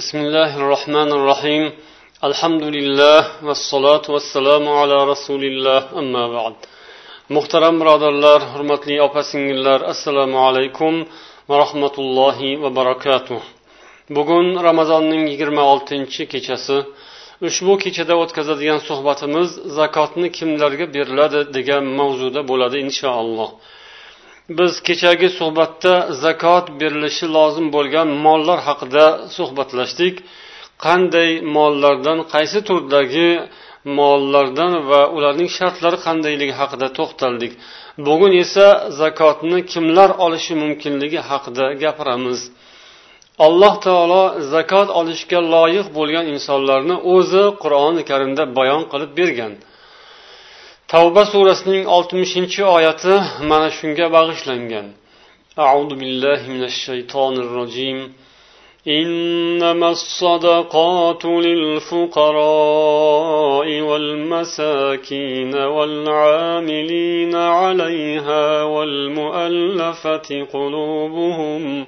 [0.00, 1.64] بسم الله الرحمن الرحيم
[2.28, 6.54] الحمد لله والصلاة والسلام على رسول الله أما بعد
[7.36, 10.94] muhtaram birodarlar hurmatli opa singillar assalomu alaykum
[11.48, 13.40] va rahmatullohi va barakatuh
[14.16, 16.78] bugun ramazonning yigirma oltinchi kechasi
[17.48, 23.50] ushbu kechada o'tkazadigan suhbatimiz zakotni kimlarga beriladi degan mavzuda bo'ladi inshaalloh
[24.49, 25.93] biz kechagi suhbatda
[26.23, 29.05] zakot berilishi lozim bo'lgan mollar haqida
[29.35, 30.15] suhbatlashdik.
[30.85, 33.29] Qanday mollardan qaysi turdagi
[33.99, 37.51] mollardan va ularning shartlari qandayligi haqida to'xtaldik.
[38.07, 38.67] Bugun esa
[39.01, 42.39] zakotni kimlar olishi mumkinligi haqida gapiramiz.
[43.45, 49.53] Alloh taolo zakot olishga loyiq bo'lgan insonlarni o'zi qur'oni karimda bayon qilib bergan.
[50.92, 53.14] tavba surasining oltmishinchi oyati
[53.50, 54.88] mana shunga bag'ishlangan
[55.58, 57.98] أعوذ بالله من الشيطان الرجيم
[58.88, 61.24] إنما الصدقات
[62.40, 71.86] للفقراء والمساكين والعاملين عليها والمؤلفة قلوبهم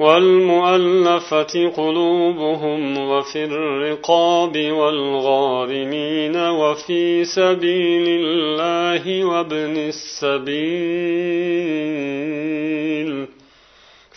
[0.00, 10.60] والمؤلفة قلوبهم وفي الرقاب والغارمين وفي سبيل الله وابن السبيل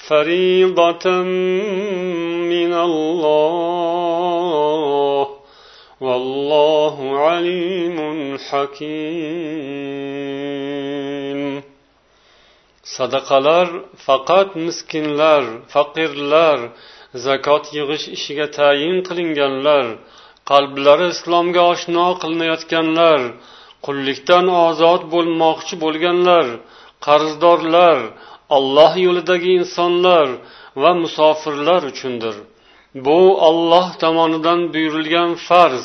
[0.07, 1.11] فريضة
[2.53, 4.07] من الله
[6.01, 10.13] والله عليم حكيم
[12.95, 13.67] sadaqalar
[14.05, 16.59] faqat miskinlar faqirlar
[17.25, 19.85] zakot yig'ish ishiga tayin qilinganlar
[20.49, 23.19] qalblari islomga oshno qilinayotganlar
[23.85, 26.45] qullikdan ozod bo'lmoqchi bo'lganlar
[27.07, 27.97] qarzdorlar
[28.57, 30.27] olloh yo'lidagi insonlar
[30.81, 32.35] va musofirlar uchundir.
[33.05, 35.83] Bu olloh tomonidan buyurilgan farz.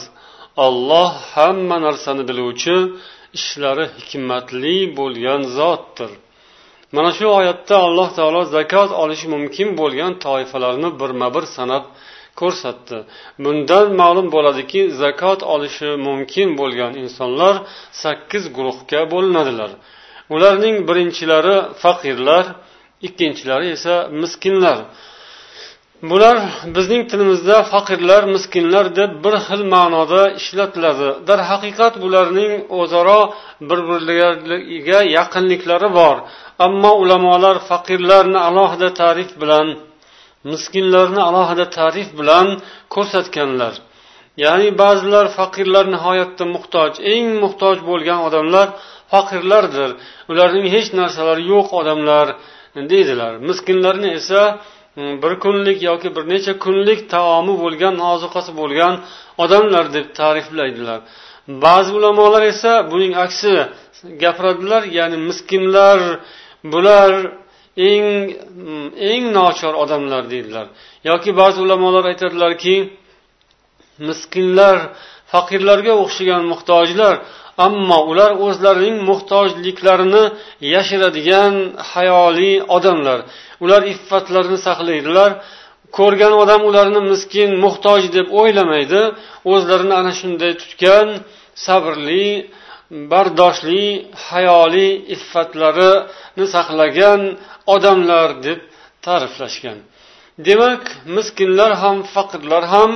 [0.67, 2.77] Olloh hamma narsani biluvchi
[3.39, 6.11] ishlari hikmatli bo'lgan zotdir.
[6.97, 11.85] Mana shu oyatda alloh taolo zakot olishi mumkin bo'lgan toifalarni birma bir sanab
[12.41, 12.99] ko'rsatdi.
[13.45, 17.55] Bundan ma'lum bo'ladiki zakot olishi mumkin bo'lgan insonlar
[18.03, 19.71] sakkiz guruhga bo'linadilar.
[20.35, 22.45] Ularning birinchilari faqirlar
[23.09, 24.79] ikkinchilari esa miskinlar.
[26.03, 26.39] Bular
[26.77, 31.09] bizning tilimizda faqirlar miskinlar deb bir xil ma'noda ishlatiladi.
[31.29, 33.21] Darhaqiqat bularning o'zaro
[33.69, 36.17] bir birlariga yaqinliklari bor.
[36.67, 39.67] Ammo ulamolar faqirlarni alohida ta'rif bilan
[40.53, 42.47] miskinlarni alohida ta'rif bilan
[42.95, 43.75] ko'rsatganlar.
[44.45, 48.69] Ya'ni ba'zilar faqirlar nihoyatda muhtoj eng muhtoj bo'lgan odamlar
[49.13, 49.91] faqirlardir.
[50.31, 52.27] Ularning hech narsalari yo'q odamlar
[52.93, 53.33] deydilar.
[53.49, 54.43] Miskinlarni esa
[54.99, 58.95] Hmm, bir kunlik yoki bir necha kunlik taomi bo'lgan ozuqasi bo'lgan
[59.45, 61.01] odamlar deb ta'riflaydilar.
[61.65, 63.53] Ba'zi ulamolar esa buning aksi
[64.23, 65.99] gapiradilar ya'ni miskinlar
[66.73, 67.13] bular
[67.91, 68.07] eng
[68.59, 70.67] hmm, eng nochor odamlar deydilar.
[71.09, 72.77] Yoki ba'zi ulamolar aytadilarki
[74.09, 74.77] miskinlar
[75.33, 77.15] faqirlarga o'xshagan muhtojlar
[77.67, 80.25] ammo ular o'zlarining muhtojliklarini
[80.75, 81.55] yashiradigan
[81.93, 83.19] hayoliy odamlar.
[83.65, 85.31] Ular iffatlarini saqlaydilar.
[85.99, 89.03] Ko'rgan odam ularni miskin muhtoj deb o'ylamaydi.
[89.53, 91.09] O'zlarini ana shunday tutgan
[91.67, 92.29] sabrli
[93.13, 93.87] bardoshli
[94.29, 97.21] hayoliy iffatlarini saqlagan
[97.75, 98.61] odamlar deb
[99.07, 99.79] ta'riflashgan.
[100.47, 100.83] Demak
[101.17, 102.91] miskinlar ham faqirlar ham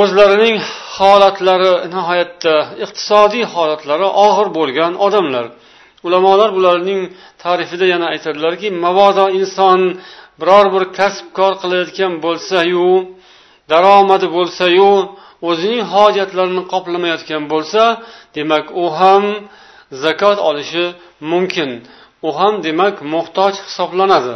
[0.00, 0.56] o'zlarining
[0.96, 2.54] holatlari nihoyatda
[2.84, 5.46] iqtisodiy holatlari og'ir bo'lgan odamlar.
[6.06, 7.00] Ulamolar bularning
[7.42, 9.80] ta'rifida yana aytadilarki mabodo inson
[10.40, 12.90] biror bir kasbkor qilayotgan bo'lsayu
[13.72, 14.92] daromadi bo'lsayu
[15.48, 17.82] o'zining hojatlarini qoplamayotgan bo'lsa
[18.36, 19.24] demak u ham
[20.04, 20.84] zakot olishi
[21.32, 21.70] mumkin.
[22.26, 24.34] U ham demak muhtoj hisoblanadi.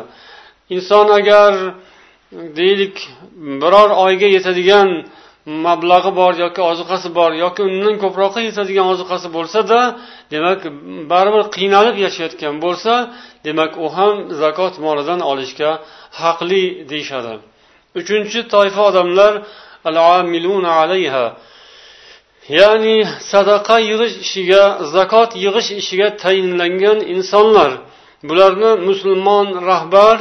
[0.76, 1.52] Inson agar
[2.58, 2.96] deylik
[3.62, 4.88] biror oyga yetadigan
[5.47, 9.78] mablag'i bor yoki ozuqasi bor yoki undan ko'proqqa yetadigan ozuqasi bo'lsada
[10.34, 10.60] demak
[11.13, 12.93] baribir qiynalib yashayotgan bo'lsa
[13.47, 15.71] demak u ham zakot molidan olishga
[16.21, 17.34] haqli deyishadi.
[18.01, 19.33] Uchinchi toifa odamlar
[22.59, 22.97] ya'ni
[23.33, 24.65] sadaqa yig'ish ishiga
[24.95, 27.71] zakot yig'ish ishiga tayinlangan insonlar.
[28.28, 30.16] Bularni musulmon rahbar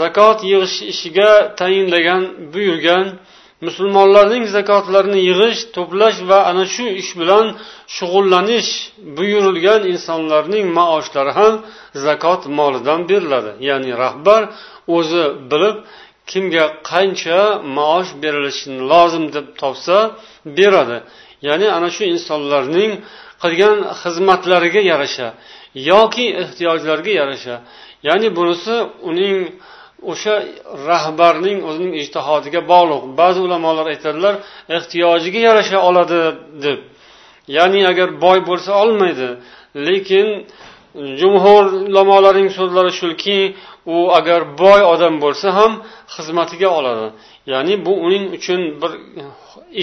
[0.00, 1.30] zakot yig'ish ishiga
[1.60, 3.06] tayinlagan buyurgan
[3.66, 7.46] musulmonlarning zakotlarini yig'ish to'plash va ana shu ish bilan
[7.96, 8.70] shug'ullanish
[9.16, 11.54] buyurilgan insonlarning maoshlari ham
[12.06, 13.50] zakot molidan beriladi.
[13.68, 14.42] Ya'ni rahbar
[14.96, 15.76] o'zi bilib
[16.30, 17.40] kimga qancha
[17.76, 19.98] maosh berilishi lozim deb topsa
[20.58, 20.98] beradi.
[21.48, 22.90] Ya'ni ana shu insonlarning
[23.42, 25.28] qilgan xizmatlariga yarasha
[25.90, 27.56] yoki ehtiyojlariga yarasha.
[28.08, 28.74] Ya'ni bunisi
[29.10, 29.36] uning
[30.10, 30.34] o'sha
[30.90, 33.02] rahbarning o'zining ijtihodiga bog'liq.
[33.20, 34.34] Ba'zi ulamolar aytadilar
[34.76, 36.20] ehtiyojiga yarasha oladi
[36.64, 36.78] deb.
[37.56, 39.28] Ya'ni agar boy bo'lsa olmaydi.
[39.86, 40.26] Lekin
[41.20, 43.40] jumhur ulamolarning so'zlari shuki
[43.94, 45.72] u agar boy odam bo'lsa ham
[46.14, 47.06] xizmatiga oladi.
[47.52, 48.92] Ya'ni bu uning uchun bir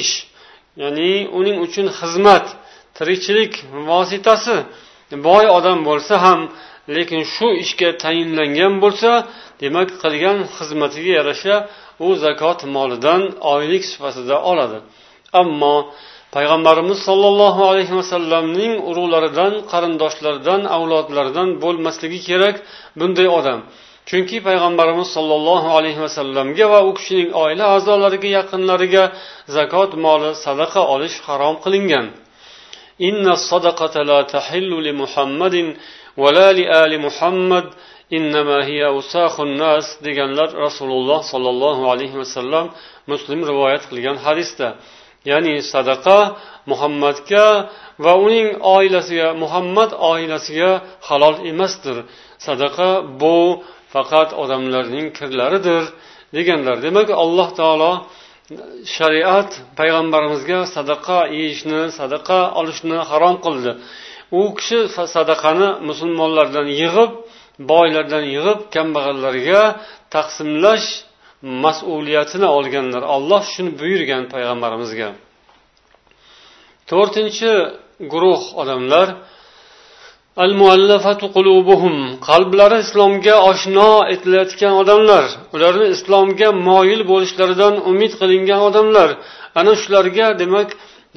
[0.02, 0.14] ish.
[0.82, 2.46] Ya'ni uning uchun xizmat
[2.98, 3.54] tirikchilik
[3.90, 4.58] vositasi.
[5.28, 6.40] Boy odam bo'lsa ham
[6.96, 9.12] lekin shu ishga tayinlangan bo'lsa
[9.62, 11.56] demak qilgan xizmatiga yarasha
[12.06, 13.22] u zakot molidan
[13.54, 14.78] oylik sifatida oladi.
[15.42, 15.76] Ammo
[16.36, 22.56] payg'ambarimiz sollallohu alayhi vasallamning urug'laridan qarindoshlaridan avlodlaridan bo'lmasligi kerak
[23.00, 23.60] bunday odam.
[24.10, 29.04] Chunki payg'ambarimiz sollallohu alayhi vasallamga va u kishining oila a'zolariga yaqinlariga
[29.58, 32.06] zakot moli sadaqa olish harom qilingan.
[33.02, 35.76] إن الصدقة لا تحل لمحمد
[36.18, 37.66] ولا لآل محمد
[38.14, 42.66] إنما هي أوساخ الناس hiya usaxun nas deganlar rasululloh sollallohu alayhi vasallam
[43.08, 44.68] muslim rivoyat qilgan hadisda.
[45.26, 46.20] Ya'ni sadaqa
[46.72, 47.48] muhammadga
[48.00, 50.72] va uning oilasiga muhammad oilasiga
[51.08, 51.98] halol emasdir.
[52.48, 52.90] Sadaqa
[53.22, 53.38] bu
[53.94, 55.84] faqat odamlarning kirlaridir
[56.36, 56.76] deganlar.
[56.86, 57.92] Demak alloh taolo
[58.96, 63.72] shariat payg'ambarimizga sadaqa yeyishni sadaqa olishni harom qildi.
[64.40, 64.80] U kishi
[65.16, 67.12] sadaqani musulmonlardan yig'ib
[67.72, 69.62] boylardan yig'ib kambag'allarga
[70.16, 70.88] taqsimlash
[71.64, 73.04] mas'uliyatini olganlar.
[73.16, 75.10] Olloh shuni buyurgan payg'ambarimizga.
[76.90, 77.52] To'rtinchi
[78.14, 79.08] guruh odamlar
[82.28, 85.24] qalblari islomga oshno etilayotgan odamlar.
[85.56, 89.10] Ularni islomga moyil bo'lishlaridan umid qilingan odamlar.
[89.60, 90.70] Ana shularga demak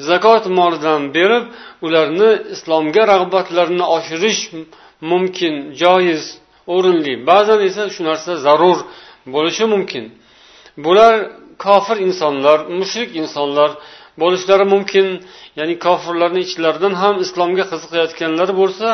[0.08, 1.44] zakot molidan berib
[1.86, 4.40] ularni islomga rag'batlarini oshirish
[5.10, 6.22] mumkin joiz
[6.74, 7.14] o'rinli.
[7.30, 8.78] Ba'zan esa shu narsa zarur
[9.34, 10.04] bo'lishi mumkin.
[10.84, 11.14] Bular
[11.64, 13.70] kofir insonlar mushrik insonlar
[14.22, 15.06] bo'lishlari mumkin.
[15.58, 18.88] Ya'ni kofirlarni ichlaridan ham islomga qiziqayotganlar bo'lsa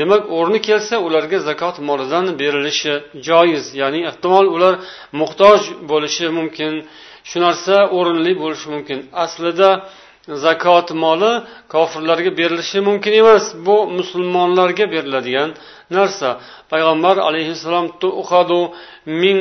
[0.00, 2.94] demak o'rni kelsa ularga zakot molidan berilishi
[3.28, 3.64] joiz.
[3.80, 4.74] Ya'ni ehtimol ular
[5.20, 5.60] muhtoj
[5.90, 6.72] bo'lishi mumkin.
[7.30, 8.98] Shu narsa o'rinli bo'lishi mumkin.
[9.24, 9.70] Aslida
[10.44, 11.32] zakot moli
[11.74, 13.44] kofirlarga berilishi mumkin emas.
[13.66, 15.50] Bu musulmonlarga beriladigan
[15.96, 16.30] narsa.
[16.72, 17.86] Payg'ambar alayhissalom
[19.22, 19.36] min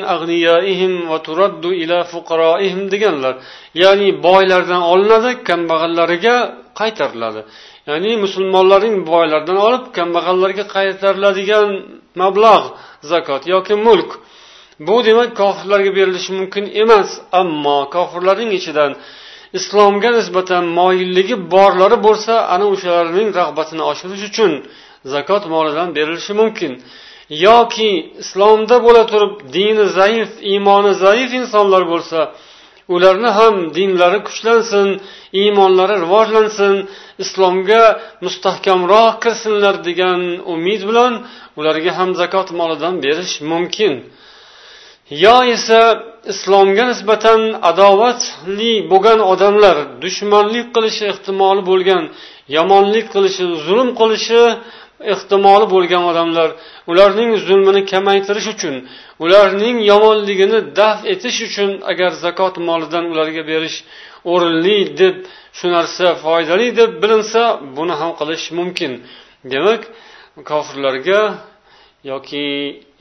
[1.11, 3.35] va turaddu ila fuqaroihim deganlar.
[3.83, 6.35] Ya'ni boylardan olinadi kambag'allariga
[6.79, 7.41] qaytariladi.
[7.89, 11.67] Ya'ni musulmonlarning boylardan olib kambag'allarga qaytariladigan
[12.21, 12.67] mablag'
[13.11, 14.11] zakot yoki mulk.
[14.87, 17.09] Bu demak kofirlarga berilishi mumkin emas.
[17.41, 18.91] Ammo kofirlarning ichidan
[19.57, 24.51] islomga nisbatan moyilligi borlari bo'lsa ana o'shalarning rag'batini oshirish uchun
[25.13, 26.71] zakot molidan berilishi mumkin.
[27.47, 27.91] Yoki
[28.23, 32.19] islomda bo'la turib dini zaif iymoni zaif insonlar bo'lsa
[32.95, 34.87] ularni ham dinlari kuchlansin
[35.41, 36.75] iymonlari rivojlansin
[37.23, 37.83] islomga
[38.25, 40.21] mustahkamroq kirsinlar degan
[40.53, 41.13] umid bilan
[41.59, 43.93] ularga ham zakot molidan berish mumkin.
[45.23, 45.81] Yo esa
[46.33, 52.03] islomga nisbatan adovatli bo'lgan odamlar dushmanlik qilishi ehtimoli bo'lgan
[52.57, 54.41] yomonlik qilishi zulm qilishi
[55.13, 56.49] ehtimoli bo'lgan odamlar
[56.91, 58.75] ularning zulmini kamaytirish uchun
[59.23, 63.77] ularning yomonligini daf etish uchun agar zakot molidan ularga berish
[64.31, 65.15] o'rinli deb
[65.57, 67.41] shu narsa foydali deb bilinsa
[67.77, 68.91] buni ham qilish mumkin.
[69.51, 69.81] Demak
[70.49, 71.21] kofirlarga
[72.11, 72.45] yoki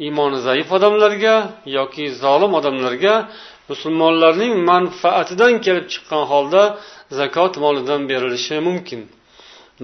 [0.05, 1.35] iymoni zaif odamlarga
[1.79, 3.15] yoki zolim odamlarga
[3.71, 6.63] musulmonlarning manfaatidan kelib chiqqan holda
[7.19, 9.01] zakot molidan berilishi mumkin.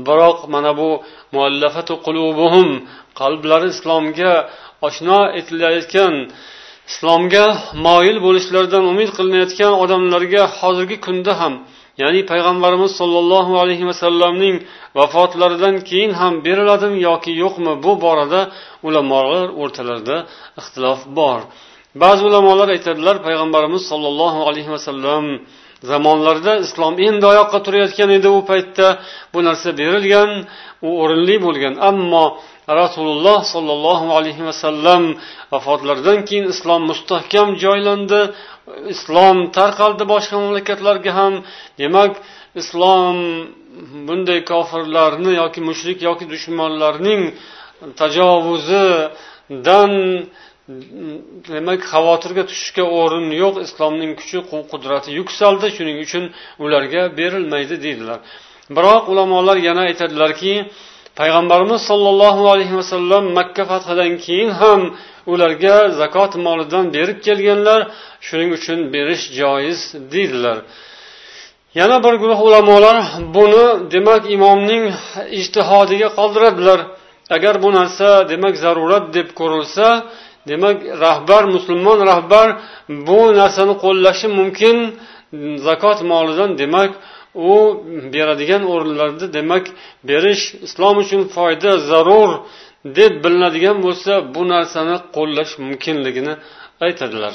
[0.06, 0.90] Biroq mana bu
[1.34, 2.68] muallafatu qulubuhum
[3.20, 4.32] qalblari islomga
[4.86, 6.14] oshno etilayotgan
[6.90, 7.44] islomga
[7.86, 11.54] moyil bo'lishlaridan umid qilinayotgan odamlarga hozirgi kunda ham
[12.02, 14.56] ya'ni payg'ambarimiz sollallohu alayhi vasallamning
[14.98, 18.40] vafotlaridan keyin ham beriladimi yoki yo'qmi bu borada
[18.86, 20.16] ulamolar o'rtalarida
[20.60, 21.40] ixtilof bor.
[22.02, 25.24] Ba'zi ulamolar aytadilar payg'ambarimiz sollallohu alayhi vasallam
[25.90, 28.86] zamonlarida islom endi oyoqqa turayotgan edi u paytda.
[29.32, 30.30] Bu narsa berilgan
[30.86, 31.74] u o'rinli bo'lgan.
[31.90, 32.24] Ammo
[32.68, 35.02] rasululloh sollallohu alayhi vasallam
[35.52, 38.20] vafotlaridan keyin islom mustahkam joylandi.
[38.94, 41.34] Islom tarqaldi boshqa mamlakatlarga ham.
[41.80, 42.12] Demak
[42.60, 43.16] islom
[44.08, 47.22] bunday kofirlarni yoki mushrik yoki dushmanlarning
[48.00, 49.92] tajovuzidan
[51.48, 53.54] demak xavotirga tushishga o'rin yo'q.
[53.66, 54.38] Islomning kuchi
[54.72, 55.66] qudrati yuksaldi.
[55.76, 56.24] Shuning uchun
[56.64, 58.18] ularga berilmaydi deydilar.
[58.76, 60.52] Biroq ulamolar yana aytadilarki
[61.18, 64.80] payg'ambarimiz sollallohu alayhi vasallam makka fathidan keyin ham
[65.32, 67.80] ularga zakot molidan berib kelganlar
[68.26, 69.80] shuning uchun berish joiz
[70.12, 70.58] deydilar.
[71.80, 72.96] Yana bir guruh ulamolar
[73.36, 74.84] buni demak imomning
[75.40, 76.80] ijtihodiga qoldiradilar.
[77.36, 79.86] Agar bu narsa demak zarurat deb ko'rilsa
[80.50, 82.48] demak rahbar musulmon rahbar
[82.88, 84.76] bu narsani qo'llashi mumkin
[85.66, 86.90] zakot molidan demak
[87.34, 87.52] u
[88.14, 89.64] beradigan o'rinlarda demak
[90.08, 92.30] berish islom uchun foyda zarur
[92.98, 96.34] deb bilinadigan bo'lsa bu narsani qo'llash mumkinligini
[96.86, 97.34] aytadilar.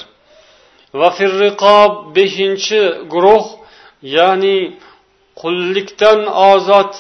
[1.00, 2.82] Va firriqob beshinchi
[3.14, 3.46] guruh
[4.18, 4.58] ya'ni
[5.42, 6.20] qullikdan
[6.52, 6.92] ozod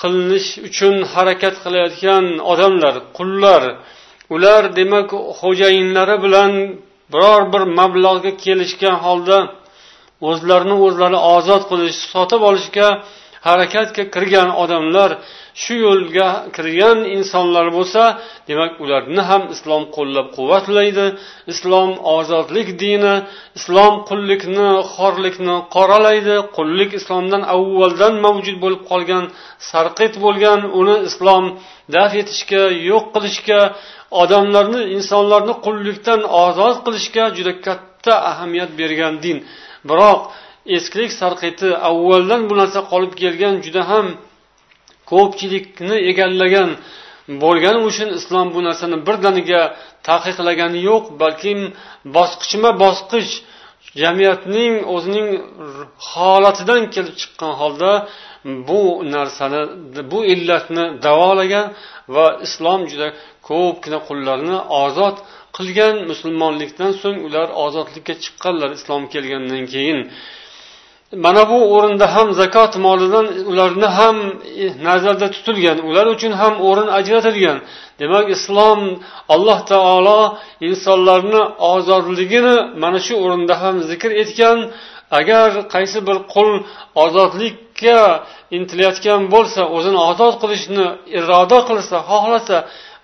[0.00, 3.62] qilinish uchun harakat qilayotgan odamlar qullar.
[4.34, 5.10] Ular demak
[5.40, 6.52] xo'jayinlari bilan
[7.12, 9.38] biror bir mablag'ga kelishgan holda
[10.28, 12.88] o'zlarini o'zlari ozod qilish sotib olishga
[13.48, 15.10] harakatga kirgan odamlar
[15.62, 18.02] shu yo'lga kirgan insonlar bo'lsa
[18.48, 21.06] demak ularni ham islom qo'llab quvvatlaydi.
[21.52, 23.14] Islom ozodlik dini
[23.58, 26.36] islom qullikni xorlikni qoralaydi.
[26.56, 29.24] Qullik islomdan avvaldan mavjud bo'lib qolgan
[29.70, 31.44] sarqit bo'lgan uni islom
[31.94, 33.60] daf etishga yo'q qilishga
[34.22, 39.38] odamlarni insonlarni qullikdan ozod qilishga juda katta ahamiyat bergan din.
[39.90, 40.20] Biroq
[40.76, 44.06] eskilik sarqiti avvaldan bu narsa qolib kelgan juda ham
[45.10, 46.70] ko'pchilikni egallagan.
[47.42, 49.62] Bo'lgani uchun islom bu narsani birdaniga
[50.08, 51.60] taqiqlagani yo'q balkim
[52.16, 53.30] bosqichma bosqich
[54.02, 55.28] jamiyatning o'zining
[56.10, 57.92] holatidan kelib chiqqan holda
[58.68, 58.82] bu
[59.14, 59.60] narsani
[60.12, 61.66] bu illatni davolagan
[62.14, 63.08] va islom juda
[63.48, 65.16] ko'pgina qullarni ozod
[65.56, 70.00] qilgan musulmonlikdan so'ng ular ozodlikka chiqqanlar islom kelgandan keyin.
[71.24, 74.16] Mana bu o'rinda ham zakot molidan ularni ham
[74.62, 77.58] e, nazarda tutilgan ular uchun ham o'rin ajratilgan.
[78.00, 78.80] Demak islom
[79.34, 80.20] alloh taolo
[80.68, 84.58] insonlarni ozodligini mana shu o'rinda ham zikr etgan.
[85.18, 86.50] Agar qaysi bir qul
[87.04, 88.00] ozodlikka
[88.56, 90.86] intilayotgan bo'lsa o'zini ozod qilishni
[91.18, 92.56] iroda qilsa xohlasa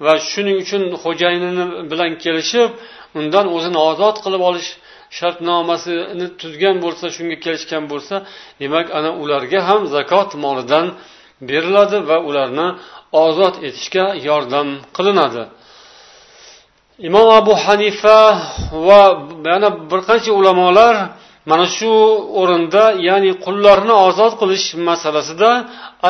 [0.04, 2.70] va shuning uchun xo'jayini bilan kelishib
[3.18, 4.70] undan o'zini ozod qilib olish
[5.18, 8.14] shartnomasini tuzgan bo'lsa shunga kelishgan bo'lsa
[8.62, 10.86] demak ana ularga ham zakot molidan
[11.48, 12.68] beriladi va ularni
[13.24, 15.42] ozod etishga yordam qilinadi.
[17.08, 18.18] Imom abu hanifa
[18.86, 19.00] va
[19.52, 20.94] yana bir qancha ulamolar
[21.49, 21.91] mana shu
[22.41, 25.51] o'rinda ya'ni qullarni ozod qilish masalasida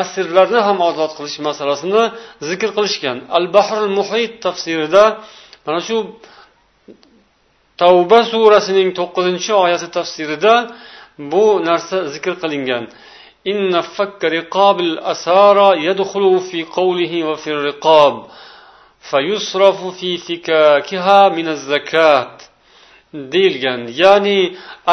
[0.02, 2.02] asirlarni ham ozod qilish masalasini
[2.48, 5.04] zikr qilishgan al bahrul muhit tafsirida
[5.66, 5.96] mana shu
[7.82, 10.54] tavba surasining to'qqizinchi oyati tafsirida
[11.32, 12.84] bu narsa zikr qilingan
[13.52, 18.14] إن فك رقاب الأسارى يدخل في قوله وفي الرقاب
[19.10, 22.30] فيصرف في فكاكها من الزكاة
[23.33, 24.39] deyilgan ya'ni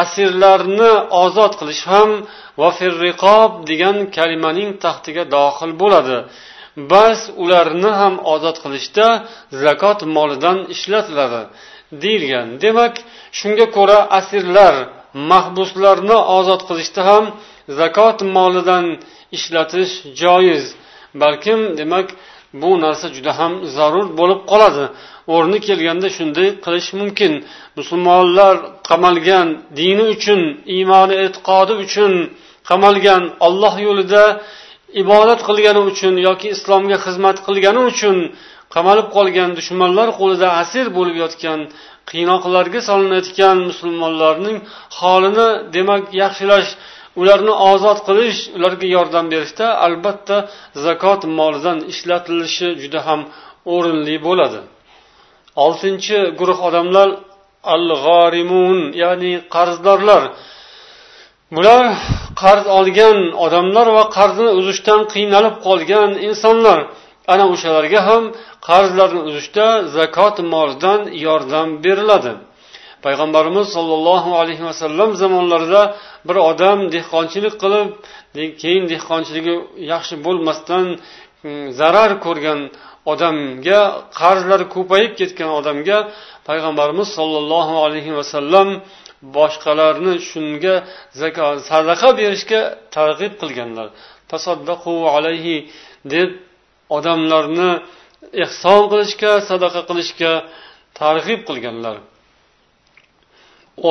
[0.03, 0.93] asirlarni
[1.25, 2.11] ozod qilish ham
[2.63, 6.19] vafirriqob degan kalimaning taxtiga dohil bo'ladi.
[6.93, 9.07] Bas ularni ham ozod qilishda
[9.65, 11.43] zakot molidan ishlatiladi
[12.03, 12.49] deyilgan.
[12.65, 12.95] Demak
[13.39, 14.75] shunga ko'ra asirlar
[15.31, 17.25] mahbuslarni ozod qilishda ham
[17.81, 18.87] zakot molidan
[19.37, 20.65] ishlatish joiz
[21.23, 22.09] balkim demak
[22.63, 24.85] bu narsa juda ham zarur bo'lib qoladi.
[25.35, 27.33] O'rni kelganda shunday qilish mumkin.
[27.79, 28.55] Musulmonlar
[28.89, 30.41] qamalgan dini uchun
[30.77, 32.13] iymoni e'tiqodi uchun
[32.71, 34.25] qamalgan olloh yo'lida
[35.03, 38.17] ibodat qilgani uchun yoki islomga xizmat qilgani uchun
[38.75, 41.61] qamalib qolgan dushmanlar qo'lida asir bo'lib yotgan
[42.11, 44.59] qiynoqlarga solinayotgan musulmonlarning
[44.99, 46.71] holini demak yaxshilash
[47.21, 50.37] ularni ozod qilish ularga yordam berishda albatta
[50.85, 53.21] zakot molidan ishlatilishi juda ham
[53.75, 54.61] o'rinli bo'ladi.
[55.65, 57.09] Oltinchi guruh odamlar
[57.75, 60.23] al g'orimun ya'ni qarzdorlar
[61.57, 61.85] bular
[62.43, 66.79] qarz olgan odamlar va qarzni uzishdan qiynalib qolgan insonlar.
[67.33, 68.23] Ana o'shalarga ham
[68.69, 72.33] qarzlarni uzishda zakot molidan yordam beriladi.
[73.05, 75.83] Payg'ambarimiz sollallohu alayhi vasallam zamonlarida
[76.29, 77.89] bir odam dehqonchilik qilib
[78.63, 79.55] keyin dehqonchiligi
[79.93, 80.85] yaxshi bo'lmasdan
[81.45, 82.61] mm, zarar ko'rgan
[83.13, 83.81] odamga
[84.21, 85.99] qarzlari ko'payib ketgan odamga
[86.49, 88.69] payg'ambarimiz sollallohu alayhi vasallam
[89.37, 90.75] boshqalarni shunga
[91.21, 92.61] zakot sadaqa berishga
[92.97, 93.89] targ'ib qilganlar.
[94.33, 95.57] Tasaddaqu alayhi
[96.15, 96.31] deb
[96.97, 97.71] odamlarni
[98.45, 100.33] ehson qilishga sadaqa qilishga
[101.01, 101.97] targ'ib qilganlar.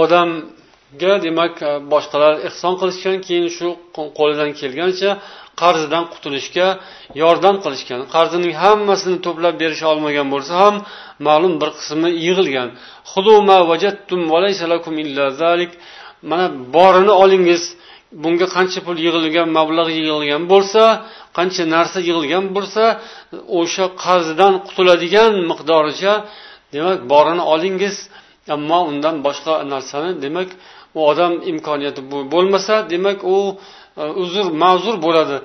[0.02, 3.68] Odamga demak e, boshqalar ehson qilishgan keyin shu
[4.20, 5.12] qo'lidan kelgancha
[5.62, 6.68] qarzidan qutulishga
[7.22, 8.00] yordam qilishgan.
[8.16, 10.76] Qarzining hammasini to'plab berisha olmagan bo'lsa ham
[11.28, 12.70] ma'lum bir qismi yig'ilgan.
[16.30, 17.64] Mana borini olingiz
[18.24, 20.84] bunga qancha pul yig'ilgan mablag' yig'ilgan bo'lsa
[21.38, 22.84] qancha narsa yig'ilgan bo'lsa
[23.60, 26.14] o'sha qarzidan qutuladigan miqdoricha
[26.74, 27.96] demak borini olingiz
[28.56, 30.50] ammo undan boshqa narsani demak
[30.98, 32.02] u odam imkoniyati
[32.34, 33.38] bo'lmasa demak u
[34.02, 35.38] e, uzr ma'zur bo'ladi.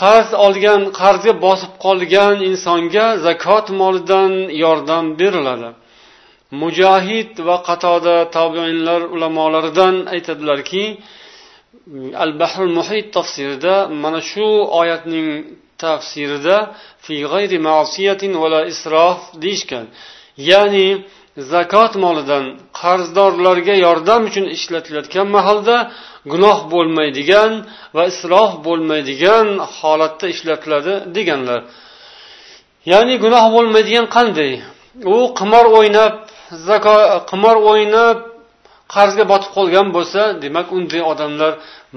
[0.00, 5.68] Qarz olgan qarzga bosib qolgan insonga zakot molidan yordam beriladi.
[6.62, 10.84] Mujohid va qatoda tobeinlar ulamolaridan aytadilarki
[12.24, 14.46] al bahrul muhit tafsirida mana shu
[14.80, 15.28] oyatning
[15.84, 16.56] tafsirida
[17.04, 19.86] fi g'ayri ma'siyatin vala isrof deyishgan.
[20.50, 20.88] Ya'ni
[21.52, 22.44] zakot molidan
[22.80, 25.76] qarzdorlarga yordam uchun ishlatilayotgan mahalda
[26.32, 27.52] gunoh bo'lmaydigan
[27.96, 29.46] va isrof bo'lmaydigan
[29.78, 31.60] holatda ishlatiladi deganlar.
[32.92, 34.52] Ya'ni gunoh bo'lmaydigan qanday?
[35.14, 36.12] U qimor o'ynab
[37.30, 38.16] qimor o'ynab
[38.94, 41.52] qarzga botib qolgan bo'lsa demak unday odamlar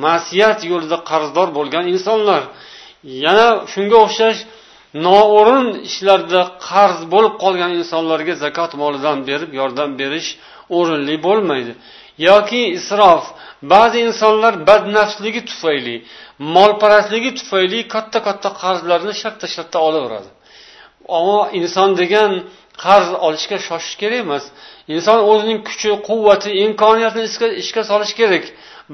[0.05, 2.41] masiyat yo'lida qarzdor bo'lgan insonlar.
[3.25, 4.39] Yana shunga o'xshash
[5.05, 10.29] noo'rin ishlarda qarz bo'lib qolgan insonlarga zakot molidan berib yordam berish
[10.77, 11.73] o'rinli bo'lmaydi.
[12.29, 13.23] Yoki isrof
[13.73, 15.95] ba'zi insonlar badnafsligi tufayli
[16.55, 20.29] molparastligi tufayli katta katta qarzlarni shartta shartta olaveradi.
[21.17, 22.31] Ammo inson degan
[22.83, 24.43] qarz olishga shoshish kerak emas.
[24.95, 27.25] Inson o'zining kuchi quvvati imkoniyatini
[27.63, 28.45] ishga solishi kerak.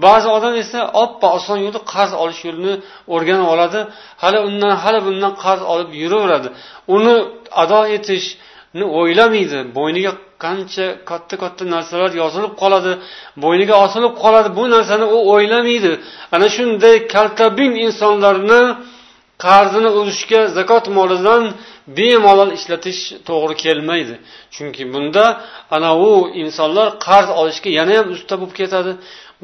[0.05, 2.73] Ba'zi odam esa oppa oson yo'lda qarz olish yo'lini
[3.13, 3.79] o'rganib oladi.
[4.23, 6.49] Hali undan hali bundan qarz olib yuraveradi.
[6.95, 7.15] Uni
[7.63, 9.59] ado etishni o'ylamaydi.
[9.77, 10.11] Bo'yniga
[10.43, 12.91] qancha katta katta narsalar yozilib qoladi.
[13.43, 14.49] Bo'yniga osilib qoladi.
[14.57, 15.91] Bu narsani u o'ylamaydi.
[16.35, 18.61] Ana shunday kaltabin insonlarni
[19.43, 21.43] qarzini uzishga zakot molidan
[21.97, 24.15] bemalol ishlatish to'g'ri kelmaydi.
[24.55, 25.25] Chunki bunda
[25.75, 26.11] ana u
[26.43, 28.91] insonlar qarz olishga yana ham usta bo'lib ketadi.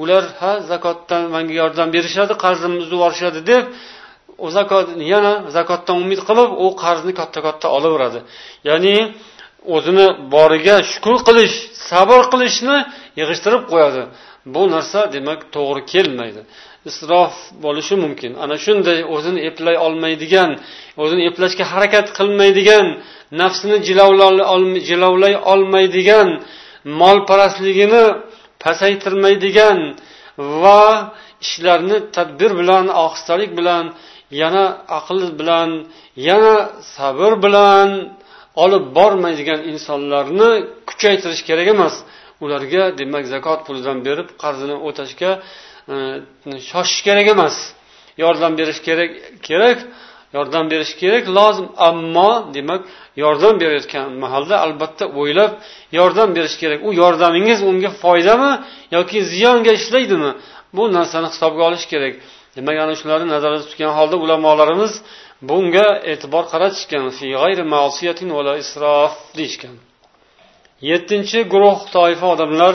[0.01, 3.63] Ular ha zakotdan manga yordam berishadi qarzimni uzib yuborishadi deb
[4.45, 8.19] u zakot yana zakotdan umid qilib u qarzni katta katta olaveradi.
[8.69, 8.95] Ya'ni
[9.75, 11.55] o'zini boriga shukur qilish
[11.89, 12.77] sabr qilishni
[13.19, 14.01] yig'ishtirib qo'yadi.
[14.45, 16.41] Bu narsa demak to'g'ri kelmaydi.
[16.89, 18.31] Isrof bo'lishi mumkin.
[18.43, 20.51] Ana shunday o'zini eplay olmaydigan
[21.03, 22.85] o'zini eplashga harakat qilmaydigan
[23.41, 23.77] nafsini
[24.89, 26.27] jilovlay olmaydigan
[27.01, 28.05] molparastligini
[28.63, 29.77] pasaytirmaydigan
[30.61, 30.83] va
[31.45, 33.85] ishlarni tadbir bilan ohistalik bilan
[34.41, 34.65] yana
[34.99, 35.69] aql bilan
[36.29, 36.55] yana
[36.95, 37.89] sabr bilan
[38.63, 40.51] olib bormaydigan insonlarni
[40.89, 41.95] kuchaytirish kerak emas.
[42.43, 45.31] Ularga demak zakot pulidan berib qarzini o'tashga
[45.93, 45.95] e,
[46.69, 47.55] shoshish kerak emas.
[48.23, 49.11] Yordam berish kerak
[49.47, 49.79] kerak
[50.35, 51.67] yordam berish kerak lozim.
[51.77, 52.81] Ammo demak
[53.23, 55.51] yordam berayotgan mahalda albatta o'ylab
[55.99, 56.79] yordam berish kerak.
[56.87, 58.51] U yordamingiz unga foydami
[58.95, 60.31] yoki ziyonga ishlaydimi?
[60.75, 62.13] Bu narsani hisobga olish kerak.
[62.55, 64.93] Demak ana shularni nazarda tutgan holda ulamolarimiz
[65.49, 67.03] bunga e'tibor qaratishgan.
[69.37, 69.75] Deyishgan.
[70.89, 72.73] Yettinchi guruh toifa odamlar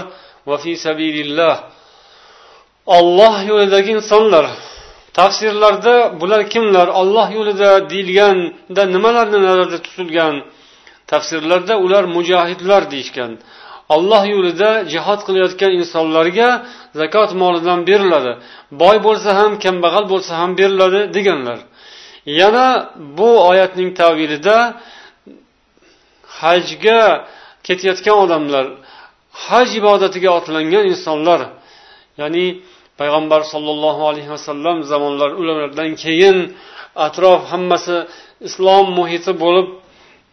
[2.87, 4.47] olloh yo'lidagi insonlar.
[5.13, 6.89] Tafsirlarda bular kimlar?
[6.89, 10.35] Olloh yo'lida deyilganda nimalarni nazarda tutilgan?
[11.07, 13.33] Tafsirlarda ular mujohidlar deyishgan.
[13.95, 16.49] Olloh yo'lida jihod qilayotgan insonlarga
[17.01, 18.33] zakot molidan beriladi.
[18.83, 21.59] Boy bo'lsa ham kambag'al bo'lsa ham beriladi deganlar.
[22.41, 22.67] Yana
[23.19, 24.57] bu oyatning tavilida
[26.41, 27.03] hajga
[27.67, 28.65] ketayotgan odamlar
[29.47, 31.41] haj ibodatiga otlangan insonlar
[32.21, 32.47] ya'ni
[33.01, 36.37] payg'ambar sollallohu alayhi vasallam zamonlar ulardan keyin
[37.07, 37.97] atrof hammasi
[38.49, 39.69] islom muhiti bo'lib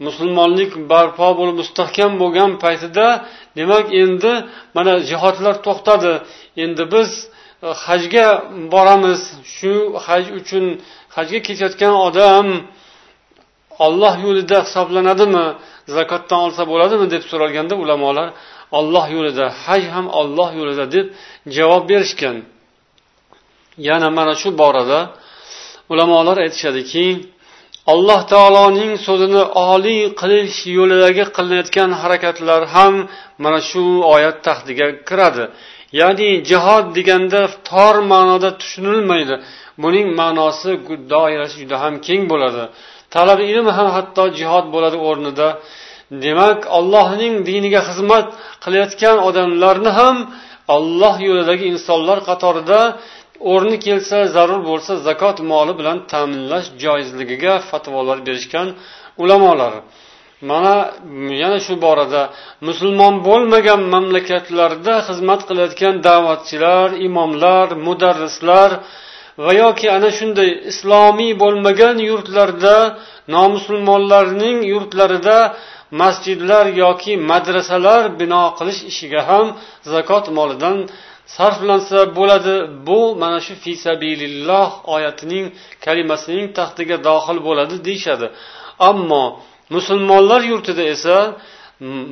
[0.07, 3.07] musulmonlik barpo bo'lib mustahkam bo'lgan paytida
[3.59, 4.33] demak endi
[4.75, 6.13] mana jihodlar to'xtadi.
[6.63, 7.09] Endi biz
[7.65, 8.27] e, hajga
[8.73, 9.21] boramiz.
[9.55, 9.73] Shu
[10.05, 10.65] haj uchun
[11.15, 12.47] hajga ketayotgan odam
[13.85, 15.45] olloh yo'lida hisoblanadimi
[15.95, 18.27] zakotdan olsa bo'ladimi deb so'ralganda ulamolar
[18.79, 21.05] olloh yo'lida haj ham olloh yo'lida deb
[21.55, 22.37] javob berishgan.
[23.89, 24.99] Yana mana shu borada
[25.91, 27.05] ulamolar aytishadiki
[27.93, 32.93] alloh taoloning so'zini oliy qilish yo'lidagi qilinayotgan harakatlar ham
[33.43, 33.83] mana shu
[34.15, 35.45] oyat taxtiga kiradi.
[35.99, 39.35] Ya'ni jihod deganda tor ma'noda tushunilmaydi.
[39.83, 40.71] Buning ma'nosi
[41.13, 42.63] doirasi juda ham keng bo'ladi.
[43.15, 45.47] Talab ilm ham hatto jihod bo'ladi o'rnida.
[46.25, 48.27] Demak allohning diniga xizmat
[48.63, 50.15] qilayotgan odamlarni ham
[50.75, 52.79] alloh yo'lidagi insonlar qatorida
[53.51, 58.67] o'rni kelsa zarur bo'lsa zakot moli bilan ta'minlash joizligiga fatvolar berishgan
[59.23, 59.73] ulamolar.
[60.49, 60.75] Mana
[61.43, 62.21] yana shu borada
[62.67, 68.71] musulmon bo'lmagan mamlakatlarda xizmat qilayotgan da'vatchilar imomlar mudarrislar
[69.37, 72.75] va yoki ana shunday islomiy bo'lmagan yurtlarda
[73.35, 75.37] nomusulmonlarning yurtlarida
[76.01, 79.47] masjidlar yoki madrasalar bino qilish ishiga ham
[79.93, 80.77] zakot molidan
[81.35, 82.55] sarflansa bo'ladi.
[82.87, 85.45] Bu mana shu fisabililloh oyatining
[85.85, 88.27] kalimasining taxtiga dohil bo'ladi deyishadi.
[88.89, 89.25] Ammo
[89.75, 91.17] musulmonlar yurtida esa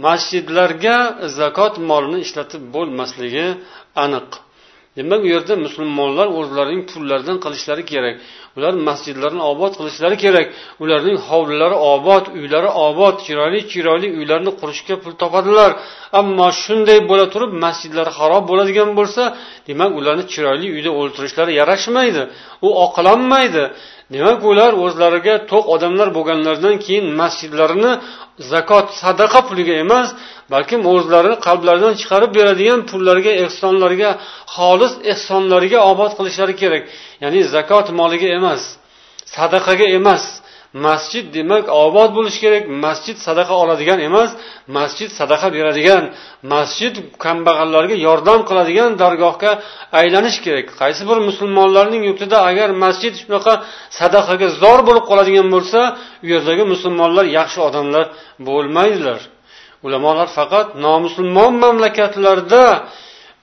[0.06, 0.98] masjidlarga
[1.40, 3.48] zakot molini ishlatib bo'lmasligi
[4.04, 4.30] aniq.
[4.98, 8.16] Demak u yerda musulmonlar o'zlarining pullaridan qilishlari kerak.
[8.58, 10.48] Ular masjidlarni obod qilishlari kerak.
[10.84, 15.72] Ularning hovlilari obod uylari obod chiroyli chiroyli uylarni qurishga pul topadilar.
[16.20, 19.24] Ammo shunday bo'la turib masjidlari xarob bo'ladigan bo'lsa
[19.70, 22.24] demak ularni chiroyli uyda o'ltirishlari yarashmaydi.
[22.68, 23.64] U oqlanmaydi
[24.14, 27.92] demak ular o'zlariga to'q odamlar bo'lganlaridan keyin masjidlarini
[28.40, 30.08] zakot sadaqa puliga emas
[30.54, 34.10] balkim o'zlarini qalblaridan chiqarib beradigan pullarga ehsonlarga
[34.56, 36.84] xolis ehsonlarga obod qilishlari kerak.
[37.24, 38.62] Ya'ni zakot moliga emas
[39.36, 40.24] sadaqaga emas.
[40.74, 44.32] Masjid demak obod bo'lishi kerak masjid sadaqa oladigan emas
[44.78, 46.04] masjid sadaqa beradigan
[46.54, 46.94] masjid
[47.26, 49.52] kambag'allarga yordam qiladigan dargohga
[50.00, 50.68] aylanish kerak.
[50.82, 53.54] Qaysi bir musulmonlarning yurtida agar masjid shunaqa
[54.00, 55.80] sadaqaga zor bo'lib qoladigan bo'lsa
[56.24, 58.06] u yerdagi musulmonlar yaxshi odamlar
[58.48, 59.20] bo'lmaydilar.
[59.86, 62.64] Ulamolar faqat nomusulmon mamlakatlarda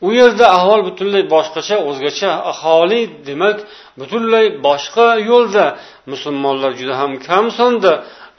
[0.06, 3.58] u yerda ahvol butunlay boshqacha o'zgacha aholi demak
[4.00, 5.66] butunlay boshqa yo'lda
[6.12, 7.92] musulmonlar juda ham kam sonda.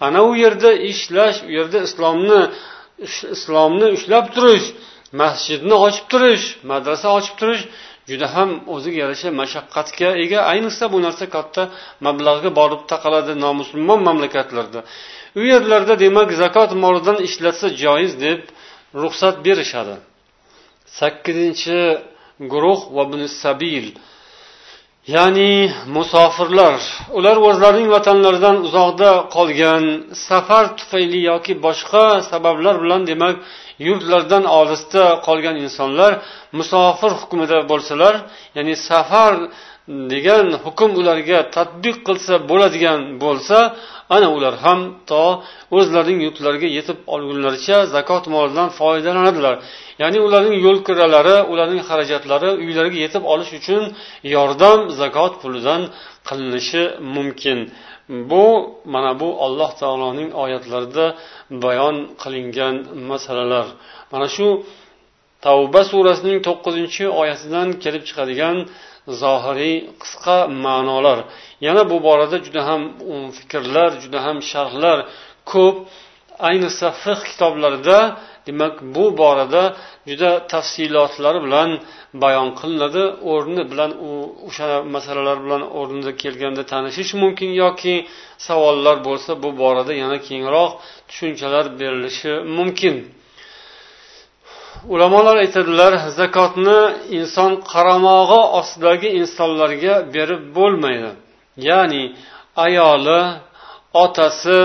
[0.06, 2.41] Ana u yerda ishlash u yerda islomni
[3.36, 4.67] islomni ushlab turish
[5.22, 7.63] masjidni ochib turish madrasa ochib turish
[8.10, 10.39] juda ham o'ziga yarasha mashaqqatga ega.
[10.52, 11.63] Ayniqsa bu narsa katta
[12.08, 14.80] mablag'ga borib taqaladi nomusulmon mamlakatlarda.
[15.39, 18.41] U yerlarda demak zakot molidan ishlatsa joiz deb
[19.02, 19.95] ruxsat berishadi.
[21.00, 21.80] Sakkizinchi
[22.52, 23.04] guruh va
[23.43, 23.88] sabil
[25.08, 26.80] ya'ni musofirlar
[27.18, 29.84] ular o'zlarining vatanlaridan uzoqda qolgan
[30.28, 33.36] safar tufayli yoki boshqa sabablar bilan demak
[33.88, 36.12] yurtlaridan olisda qolgan insonlar
[36.60, 38.16] musofir hukmida bo'lsalar
[38.58, 39.34] ya'ni safar
[40.13, 43.58] degan hukm ularga tadbiq qilsa bo'ladigan bo'lsa
[44.15, 45.23] ana ular ham to
[45.78, 49.56] o'zlarining yurtlariga yetib olgunlaricha zakot molidan foydalanadilar.
[50.02, 53.84] Ya'ni ularning yo'l kiralari ularning xarajatlari uylariga yetib olish uchun
[54.36, 55.82] yordam zakot pulidan
[56.28, 56.84] qilinishi
[57.15, 57.60] mumkin.
[58.30, 58.45] Bu
[58.93, 61.06] mana bu alloh taoloning oyatlarida
[61.63, 62.75] bayon qilingan
[63.10, 63.67] masalalar.
[64.12, 64.47] Mana shu
[65.45, 68.56] tavba surasining to'qqizinchi oyatidan kelib chiqadigan
[69.22, 71.20] zohiriy qisqa ma'nolar.
[71.66, 72.82] Yana bu borada juda ham
[73.38, 74.98] fikrlar juda ham sharhlar
[75.52, 75.76] ko'p.
[76.50, 78.00] Ayniqsa fiq kitoblarida
[78.48, 79.64] demak bu borada
[80.10, 81.70] juda tafsilotlari bilan
[82.24, 83.04] bayon qilinadi.
[83.32, 84.12] O'rni bilan u
[84.48, 87.96] o'sha masalalar bilan o'rnida kelganda tanishish mumkin yoki
[88.48, 90.72] savollar bo'lsa bu borada yana kengroq
[91.10, 92.96] tushunchalar berilishi mumkin.
[94.88, 96.80] Ulamolar aytadilar zakotni
[97.20, 101.12] inson qaramog'i ostidagi insonlarga berib bo'lmaydi.
[101.70, 102.04] Ya'ni
[102.65, 103.22] ayoli
[104.04, 104.60] otasi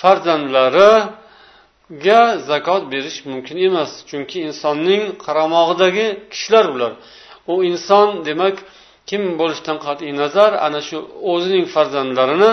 [0.00, 3.90] farzandlariga zakot berish mumkin emas.
[4.10, 6.92] Chunki insonning qaramog'idagi kishilar ular
[7.52, 8.56] u inson demak
[9.08, 10.98] kim bo'lishidan qat'iy nazar ana shu
[11.32, 12.52] o'zining farzandlarini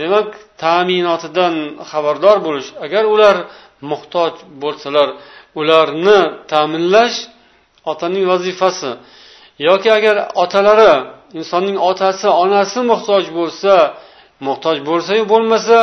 [0.00, 0.28] demak
[0.62, 1.54] ta'minotidan
[1.90, 2.68] xabardor bo'lish.
[2.86, 3.36] Agar ular
[3.90, 4.32] muhtoj
[4.62, 5.08] bo'lsalar
[5.60, 6.18] ularni
[6.52, 7.16] ta'minlash
[7.90, 8.90] otaning vazifasi.
[9.68, 10.92] Yoki agar otalari
[11.38, 13.74] insonning otasi onasi muhtoj bo'lsa
[14.46, 15.78] muhtoj bo'lsayu bo'lmasa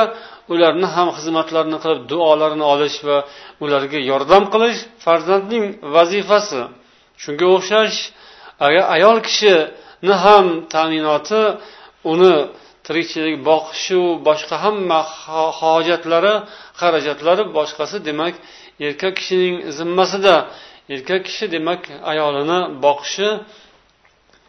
[0.54, 3.18] ularni ham xizmatlarini qilib duolarini olish va
[3.64, 6.62] ularga yordam qilish farzandning vazifasi.
[7.24, 7.98] Shunga o'xshash
[8.66, 11.42] agar ayol kishini ham ta'minoti
[12.14, 12.36] uni
[12.86, 15.00] tirikchilik boqishu boshqa hamma
[15.60, 16.34] hojatlari
[16.80, 18.36] xarajatlari boshqasi demak
[18.88, 20.36] erkak kishining zimmasida
[20.94, 23.30] erkak kishi demak ayolini boqishi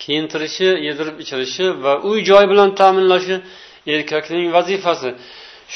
[0.02, 3.36] kiyintirishi yedirib ichirishi va uy joy bilan ta'minlashi
[3.94, 5.10] erkakning vazifasi.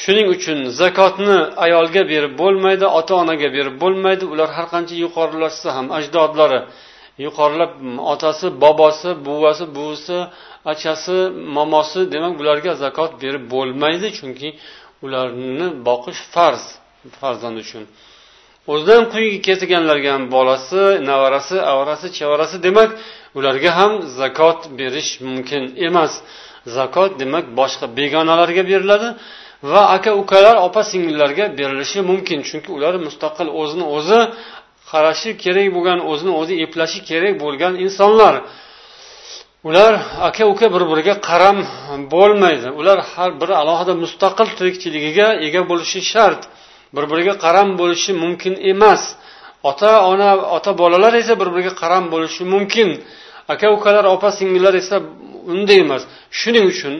[0.01, 4.23] Shuning uchun zakotni ayolga berib bo'lmaydi ota onaga berib bo'lmaydi.
[4.33, 6.59] Ular har qancha yuqorilashsa ham ajdodlari.
[7.25, 7.71] Yuqorilab
[8.13, 10.17] otasi bobosi buvasi buvisi
[10.71, 11.17] achasi
[11.57, 14.49] momosi demak bularga zakot berib bo'lmaydi chunki
[15.05, 16.63] ularni boqish farz
[17.19, 17.83] farzand uchun.
[18.71, 22.89] O'zidan quyiga kesilganlarga ham bolasi nevarasi avarasi chevarasi demak
[23.37, 26.13] ularga ham zakot berish mumkin emas.
[26.77, 29.09] Zakot demak boshqa begonalarga beriladi
[29.71, 32.39] va aka ukalar opa singillarga berilishi mumkin.
[32.49, 34.19] Chunki ular mustaqil o'zini o'zi
[34.91, 38.35] qarashi kerak bo'lgan o'zini o'zi eplashi kerak bo'lgan insonlar.
[39.67, 39.93] Ular
[40.27, 41.57] aka uka bir biriga qaram
[42.13, 42.67] bo'lmaydi.
[42.79, 46.41] Ular har biri alohida mustaqil tirikchiligiga ega bo'lishi shart.
[46.95, 49.01] Bir biriga qaram bo'lishi mumkin emas.
[49.69, 52.89] Ota ona ota bolalar esa bir biriga qaram bo'lishi mumkin.
[53.53, 54.95] Aka ukalar opa singillar esa
[55.53, 56.03] unday emas.
[56.39, 56.93] Shuning uchun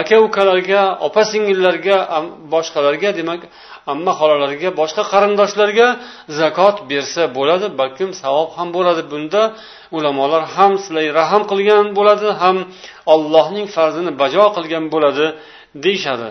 [0.00, 1.96] aka ukalarga opa singillarga
[2.52, 3.40] boshqalarga demak
[3.92, 5.86] amma xolalarga boshqa qarindoshlarga
[6.40, 9.02] zakot bersa bo'ladi balkim savob ham bo'ladi.
[9.12, 9.42] Bunda
[9.96, 12.56] ulamolar ham sizlarga rahm qilgan bo'ladi ham
[13.14, 15.26] ollohning farzini bajo qilgan bo'ladi
[15.84, 16.28] deyishadi.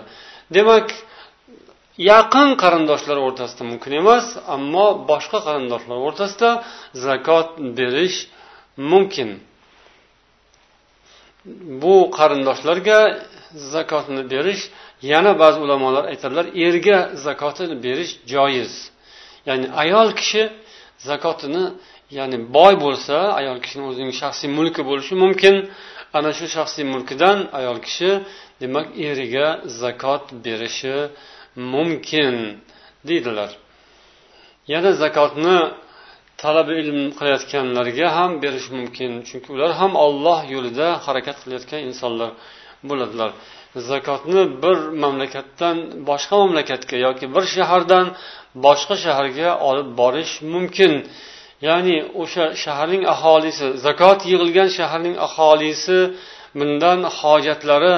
[0.56, 0.86] Demak
[2.08, 6.50] yaqin qarindoshlar o'rtasida mumkin emas ammo boshqa qarindoshlar o'rtasida
[7.06, 8.18] zakot berish
[8.92, 9.30] mumkin.
[11.82, 12.98] Bu qarindoshlarga
[13.74, 14.62] zakotni berish
[15.12, 18.72] yana ba'zi ulamolar aytadilar erga zakotini berish joiz.
[19.48, 20.42] Ya'ni ayol kishi
[21.08, 21.64] zakotini
[22.18, 25.54] ya'ni boy bo'lsa ayol kishini o'zining shaxsiy mulki bo'lishi mumkin.
[26.18, 28.10] Ana shu shaxsiy mulkidan ayol kishi
[28.60, 29.46] demak eriga
[29.82, 30.96] zakot berishi
[31.56, 32.34] mumkin
[33.08, 33.50] deydilar.
[34.72, 35.58] Yana zakotni
[36.42, 42.30] talab ilm qilayotganlarga ham berish mumkin chunki ular ham olloh yo'lida harakat qilayotgan insonlar
[42.88, 43.30] bo'ladilar.
[43.90, 45.76] Zakotni bir mamlakatdan
[46.08, 48.06] boshqa mamlakatga yoki bir shahardan
[48.66, 50.92] boshqa shaharga olib borish mumkin.
[51.68, 55.98] Ya'ni o'sha shaharning aholisi zakot yig'ilgan shaharning aholisi
[56.58, 57.96] bundan hojatlari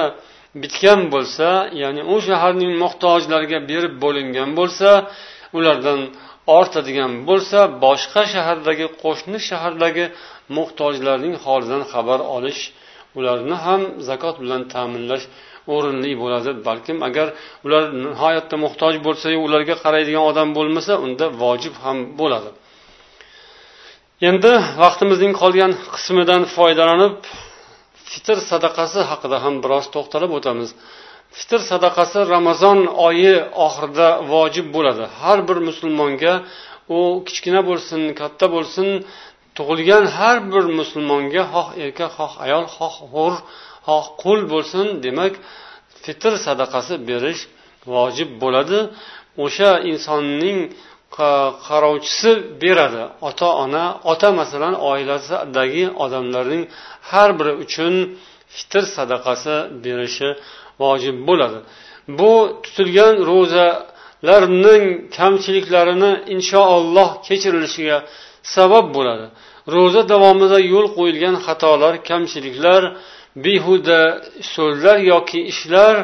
[0.61, 1.47] bitgan bo'lsa
[1.81, 4.89] ya'ni u shaharning muhtojlariga berib bo'lingan bo'lsa
[5.57, 5.99] ulardan
[6.57, 10.05] ortadigan bo'lsa boshqa shahardagi qo'shni shahardagi
[10.57, 12.61] muhtojlarning holidan xabar olish
[13.17, 15.25] ularni ham zakot bilan ta'minlash
[15.75, 16.49] o'rinli bo'ladi.
[16.67, 17.27] Balkim agar
[17.65, 22.49] ular nihoyatda muhtoj bo'lsayu ularga qaraydigan odam bo'lmasa unda vojib ham bo'ladi.
[24.29, 24.51] Endi
[24.83, 27.15] vaqtimizning qolgan qismidan foydalanib
[28.13, 30.69] fitr sadaqasi haqida ham biroz to'xtalib o'tamiz.
[31.37, 35.03] Fitr sadaqasi ramazon oyi oxirida vojib bo'ladi.
[35.21, 36.33] Har bir musulmonga
[36.97, 38.87] u kichkina bo'lsin katta bo'lsin
[39.57, 43.33] tug'ilgan har bir musulmonga xoh erkak xoh ayol xoh hur
[43.87, 45.33] xoh qul bo'lsin demak
[46.03, 47.41] fitr sadaqasi berish
[47.93, 48.79] vojib bo'ladi.
[49.45, 50.57] O'sha insonning
[51.67, 53.03] qarovchisi beradi.
[53.29, 56.63] Ota ona ota masalan oilasidagi odamlarning
[57.11, 57.93] har biri uchun
[58.55, 60.29] fitr sadaqasi berishi
[60.81, 61.59] vojib bo'ladi.
[62.19, 64.83] Bu tutilgan ro'zalarning
[65.17, 67.97] kamchiliklarini inshaalloh kechirilishiga
[68.55, 69.25] sabab bo'ladi.
[69.75, 72.81] Ro'za davomida yo'l qo'yilgan xatolar kamchiliklar
[73.45, 74.01] behuda
[74.55, 75.95] so'zlar yoki ishlar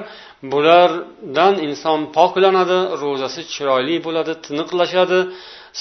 [0.51, 5.19] bulardan inson poklanadi ro'zasi chiroyli bo'ladi tiniqlashadi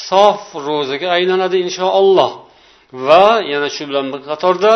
[0.09, 2.33] sof ro'zaga aylanadi inshaalloh.
[3.07, 4.73] Va yana shu bilan bir qatorda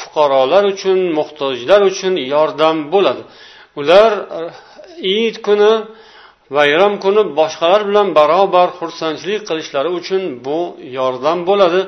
[0.00, 3.22] fuqarolar uchun muhtojlar uchun yordam bo'ladi.
[3.80, 4.40] Ular e,
[5.12, 5.72] iyit kuni
[6.56, 10.58] bayram kuni boshqalar bilan barobar xursandchilik qilishlari uchun bu
[10.98, 11.80] yordam bo'ladi.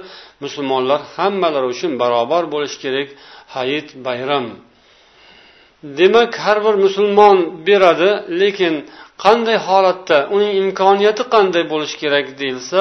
[0.44, 3.08] Musulmonlar hammalari uchun barobar bo'lishi kerak.
[3.56, 4.46] Hayit bayram.
[5.82, 8.10] Demak har bir musulmon beradi
[8.40, 8.74] lekin
[9.24, 12.80] qanday holatda uning imkoniyati qanday bo'lishi kerak deyilsa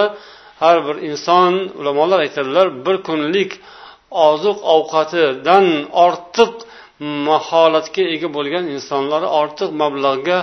[0.62, 3.52] har bir inson ulamolar aytadilar bir kunlik
[4.30, 5.66] oziq ovqatidan
[6.06, 6.52] ortiq
[7.30, 10.40] maholatga ega bo'lgan insonlar ortiq mablag'ga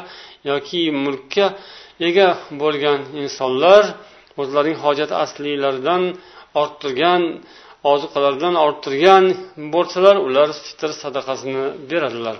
[0.51, 1.47] yoki mulkka
[2.09, 2.29] ega
[2.63, 3.83] bo'lgan insonlar
[4.41, 6.03] o'zlarining hojat asliylaridan
[6.63, 7.23] orttirgan
[7.93, 9.25] ozuqalardan orttirgan
[9.75, 12.37] bo'lsalar ular fitr sadaqasini beradilar.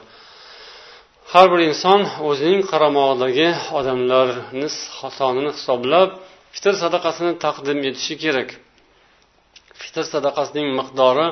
[1.33, 4.69] Har bir inson o'zining qaramog'idagi odamlarni
[5.19, 6.09] sonini hisoblab
[6.55, 8.49] fitr sadaqasini taqdim etishi kerak.
[9.81, 11.27] Fitr sadaqasining miqdori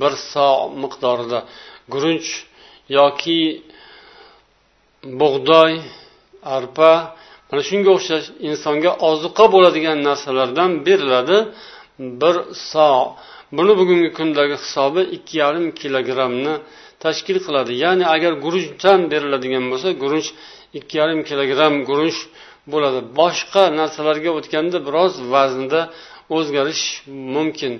[0.00, 0.48] bir so
[0.82, 1.40] miqdorida.
[1.92, 2.28] Guruch
[2.98, 3.40] yoki
[5.20, 5.72] bug'doy
[6.56, 6.92] arpa
[7.48, 11.38] mana shunga o'xshash insonga ozuqa bo'ladigan narsalardan beriladi.
[12.20, 12.36] Bir
[12.70, 12.90] so
[13.56, 16.54] buni bugungi kundagi hisobi ikki yarim kilogrammni
[17.04, 17.72] tashkil qiladi.
[17.84, 20.28] Ya'ni agar guruchdan beriladigan bo'lsa guruch
[20.78, 22.18] ikki yarim kilogramm guruch
[22.72, 23.00] bo'ladi.
[23.20, 25.80] Boshqa narsalarga o'tganda biroz vaznda
[26.36, 26.84] o'zgarish
[27.34, 27.72] mumkin.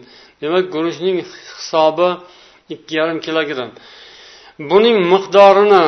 [0.42, 2.09] Demak guruchning hisobi
[2.74, 3.72] ikki yarim kilogramm
[4.70, 5.85] buning miqdorini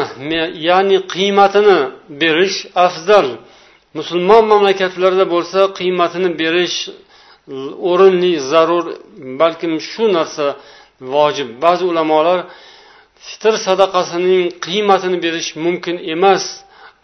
[0.68, 1.78] ya'ni qiymatini
[2.22, 3.28] berish afzal.
[3.98, 6.76] Musulmon mamlakatlarda bo'lsa qiymatini berish
[7.90, 8.84] o'rinli zarur
[9.40, 10.46] balkim shu narsa
[11.14, 11.48] vojib.
[11.64, 12.38] Ba'zi ulamolar
[13.26, 16.44] fitr sadaqasining qiymatini berish mumkin emas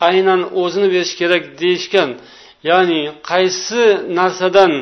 [0.08, 2.10] aynan o'zini berish kerak deyishgan.
[2.70, 3.84] Ya'ni qaysi
[4.18, 4.72] narsadan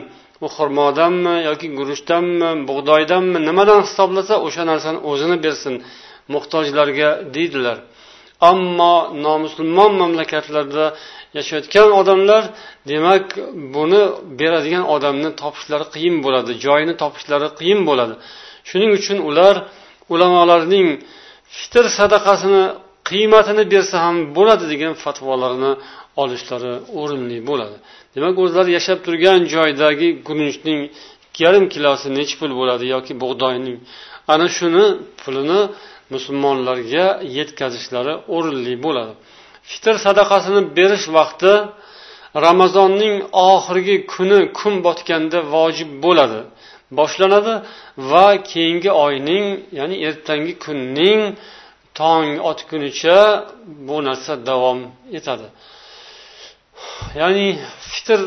[0.44, 5.74] u xurmodanmi yoki guruchdanmi bug'doydanmi nimadan hisoblasa o'sha narsani o'zini bersin
[6.34, 7.78] muhtojlarga deydilar.
[8.50, 10.84] Ammo nomusulmon mamlakatlarda
[11.38, 12.42] yashayotgan odamlar
[12.90, 13.26] demak
[13.74, 14.02] buni
[14.40, 18.14] beradigan odamni topishlari qiyin bo'ladi joyini topishlari qiyin bo'ladi.
[18.68, 19.54] Shuning uchun ular
[20.14, 20.88] ulamolarning
[21.58, 22.64] fitr sadaqasini
[23.08, 25.72] qiymatini bersa ham bo'ladi degan fatvolarni
[26.22, 27.76] olishlari o'rinli bo'ladi.
[28.14, 30.80] Demak o'zlari yashab turgan joydagi guruchning
[31.42, 33.78] yarim kilosi necha pul bo'ladi yoki bug'doyning
[34.32, 34.84] ana shuni
[35.20, 35.60] pulini
[36.14, 37.06] musulmonlarga
[37.38, 39.14] yetkazishlari o'rinli bo'ladi.
[39.70, 41.52] Fitr sadaqasini berish vaqti
[42.46, 43.16] ramazonning
[43.50, 46.40] oxirgi kuni kun botganda vojib bo'ladi
[46.98, 47.54] boshlanadi
[48.10, 49.46] va keyingi oyning
[49.78, 51.20] ya'ni ertangi kunning
[51.98, 53.18] tong otgunicha
[53.86, 54.78] bu narsa davom
[55.18, 55.46] etadi.
[57.20, 57.48] Ya'ni
[57.92, 58.20] fitr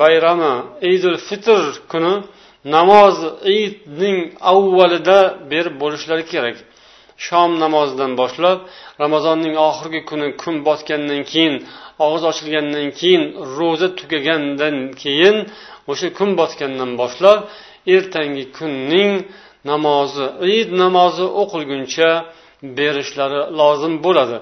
[0.00, 0.54] bayrami
[0.94, 1.60] idul fitr
[1.92, 2.14] kuni
[2.74, 3.16] namoz
[3.58, 4.18] idning
[4.52, 5.18] avvalida
[5.50, 6.56] berib bo'lishlari kerak.
[7.26, 8.58] Shom namozidan boshlab
[9.02, 11.54] ramazonning oxirgi kuni kun botgandan keyin
[12.04, 13.22] og'iz ochilgandan keyin
[13.58, 15.36] ro'za tugagandan keyin
[15.90, 17.38] o'sha kun botgandan boshlab
[17.94, 19.12] ertangi kunning
[19.70, 20.26] namozi
[20.56, 22.10] id namozi o'qilguncha
[22.78, 24.38] berishlari lozim bo'ladi.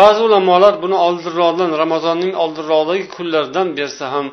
[0.00, 4.26] Ba'zi ulamolar buni oldinroqdan ramazonning oldinroqdagi kunlardan bersa ham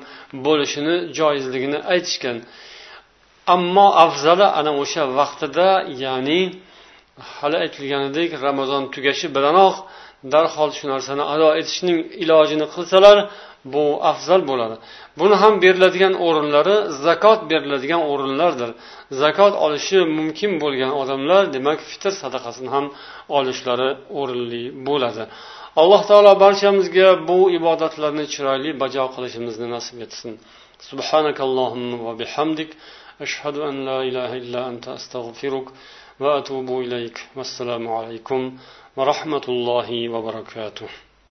[0.45, 2.38] bo'lishini joizligini aytishgan.
[3.56, 5.67] Ammo afzali ana o'sha vaqtida
[6.04, 6.41] ya'ni
[7.38, 9.76] hali aytilganidek ramazon tugashi bilanoq
[10.34, 13.18] darhol shu narsani ado etishning ilojini qilsalar
[13.74, 14.76] bu afzal bo'ladi.
[15.20, 16.76] Buni ham beriladigan o'rinlari
[17.06, 18.70] zakot beriladigan o'rinlardir.
[19.22, 22.86] Zakot olishi mumkin bo'lgan odamlar demak fitr sadaqasini ham
[23.38, 25.24] olishlari o'rinli bo'ladi.
[25.82, 30.32] Alloh taolo barchamizga bu ibodatlarni chiroyli bajo qilishimizni nasib etsin.
[30.90, 32.70] Subhanakallohumma va bihamdik.
[33.26, 35.68] Ashhadu an la ilaha illa anta astag'firuk
[36.20, 37.18] وأتوب إليك.
[37.36, 38.58] والسلام عليكم
[38.98, 40.88] ورحمة الله وبركاته.